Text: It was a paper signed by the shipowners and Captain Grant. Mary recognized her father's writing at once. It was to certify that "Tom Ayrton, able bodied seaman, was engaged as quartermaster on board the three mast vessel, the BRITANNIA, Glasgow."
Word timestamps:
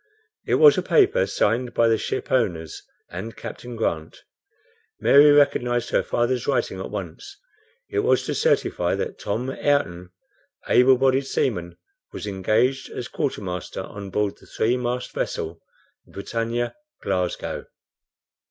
It 0.47 0.55
was 0.55 0.79
a 0.79 0.81
paper 0.81 1.27
signed 1.27 1.75
by 1.75 1.87
the 1.87 1.95
shipowners 1.99 2.81
and 3.11 3.35
Captain 3.37 3.75
Grant. 3.75 4.23
Mary 4.99 5.29
recognized 5.29 5.91
her 5.91 6.01
father's 6.01 6.47
writing 6.47 6.79
at 6.79 6.89
once. 6.89 7.37
It 7.87 7.99
was 7.99 8.23
to 8.25 8.33
certify 8.33 8.95
that 8.95 9.19
"Tom 9.19 9.51
Ayrton, 9.51 10.09
able 10.67 10.97
bodied 10.97 11.27
seaman, 11.27 11.77
was 12.11 12.25
engaged 12.25 12.89
as 12.89 13.07
quartermaster 13.07 13.81
on 13.81 14.09
board 14.09 14.37
the 14.39 14.47
three 14.47 14.75
mast 14.75 15.11
vessel, 15.13 15.61
the 16.07 16.13
BRITANNIA, 16.13 16.73
Glasgow." 17.03 17.67